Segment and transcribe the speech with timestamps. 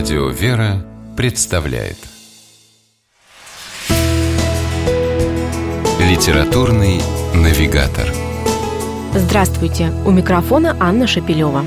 [0.00, 0.82] Радио «Вера»
[1.14, 1.98] представляет
[6.00, 7.02] Литературный
[7.34, 8.08] навигатор
[9.14, 9.92] Здравствуйте!
[10.06, 11.66] У микрофона Анна Шапилева.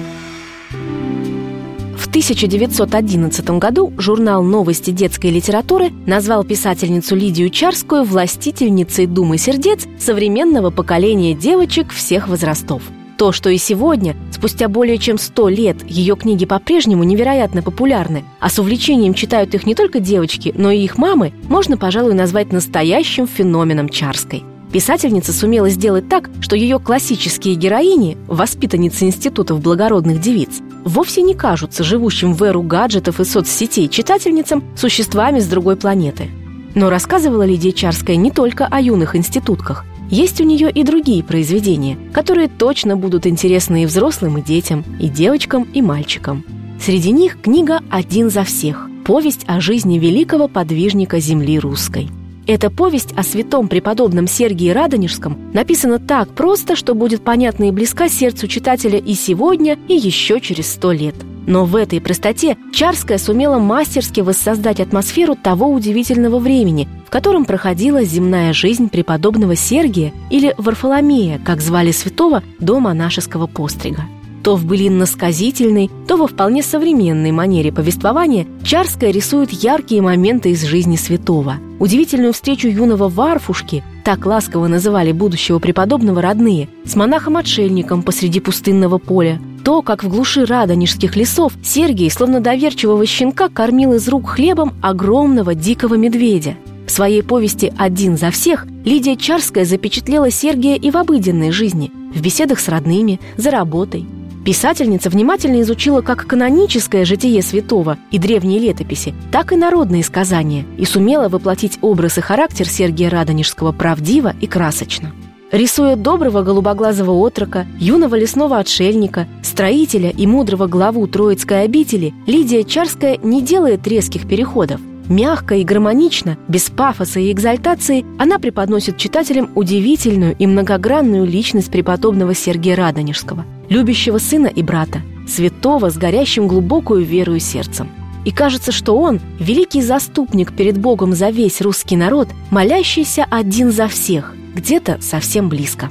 [1.96, 10.72] В 1911 году журнал «Новости детской литературы» назвал писательницу Лидию Чарскую властительницей Думы сердец современного
[10.72, 12.82] поколения девочек всех возрастов–
[13.18, 18.50] то, что и сегодня, спустя более чем сто лет, ее книги по-прежнему невероятно популярны, а
[18.50, 23.28] с увлечением читают их не только девочки, но и их мамы, можно, пожалуй, назвать настоящим
[23.28, 24.44] феноменом Чарской.
[24.74, 31.84] Писательница сумела сделать так, что ее классические героини, воспитанницы институтов благородных девиц, вовсе не кажутся
[31.84, 36.32] живущим в эру гаджетов и соцсетей читательницам существами с другой планеты.
[36.74, 39.86] Но рассказывала Лидия Чарская не только о юных институтках.
[40.10, 45.10] Есть у нее и другие произведения, которые точно будут интересны и взрослым, и детям, и
[45.10, 46.44] девочкам, и мальчикам.
[46.80, 52.10] Среди них книга «Один за всех»– повесть о жизни великого подвижника земли русской.
[52.46, 58.10] Эта повесть о святом преподобном Сергии Радонежском написана так просто, что будет понятна и близка
[58.10, 61.16] сердцу читателя и сегодня, и еще через сто лет–
[61.46, 68.04] но в этой простоте Чарская сумела мастерски воссоздать атмосферу того удивительного времени, в котором проходила
[68.04, 74.04] земная жизнь преподобного Сергия или Варфоломея, как звали святого, до монашеского пострига.
[74.44, 80.98] То в былинно-сказительной, то во вполне современной манере повествования Чарская рисует яркие моменты из жизни
[80.98, 81.56] святого.
[81.80, 89.40] Удивительную встречу юного Варфушки, так ласково называли будущего преподобного родные, с монахом-отшельником посреди пустынного поля,
[89.64, 95.56] то, как в глуши радонежских лесов Сергий, словно доверчивого щенка, кормил из рук хлебом огромного
[95.56, 96.56] дикого медведя.
[96.86, 102.22] В своей повести «Один за всех» Лидия Чарская запечатлела Сергия и в обыденной жизни, в
[102.22, 104.06] беседах с родными, за работой.
[104.46, 110.84] Писательница внимательно изучила как каноническое житие святого и древние летописи, так и народные сказания и
[110.84, 115.14] сумела воплотить образ и характер Сергия Радонежского правдиво и красочно
[115.54, 123.18] рисуя доброго голубоглазого отрока, юного лесного отшельника, строителя и мудрого главу Троицкой обители, Лидия Чарская
[123.22, 124.82] не делает резких переходов.
[125.08, 132.34] Мягко и гармонично, без пафоса и экзальтации, она преподносит читателям удивительную и многогранную личность преподобного
[132.34, 137.90] Сергия Радонежского, любящего сына и брата, святого с горящим глубокую верою сердцем.
[138.26, 143.88] И кажется, что он– великий заступник перед Богом за весь русский народ, молящийся один за
[143.88, 145.90] всех– где-то совсем близко.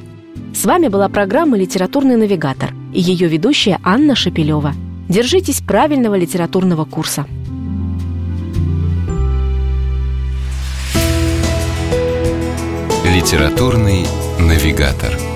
[0.54, 4.74] С вами была программа «Литературный навигатор» и ее ведущая Анна Шапилева.
[5.08, 7.26] Держитесь правильного литературного курса.
[13.04, 14.06] «Литературный
[14.38, 15.31] навигатор»